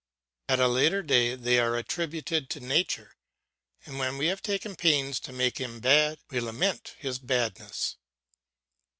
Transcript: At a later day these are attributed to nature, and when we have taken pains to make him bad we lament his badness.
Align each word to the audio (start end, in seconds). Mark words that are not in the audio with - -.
At 0.49 0.59
a 0.59 0.67
later 0.67 1.03
day 1.03 1.35
these 1.35 1.59
are 1.59 1.75
attributed 1.77 2.49
to 2.49 2.59
nature, 2.59 3.13
and 3.85 3.99
when 3.99 4.17
we 4.17 4.25
have 4.29 4.41
taken 4.41 4.75
pains 4.75 5.19
to 5.19 5.31
make 5.31 5.59
him 5.59 5.79
bad 5.79 6.17
we 6.31 6.39
lament 6.39 6.95
his 6.97 7.19
badness. 7.19 7.97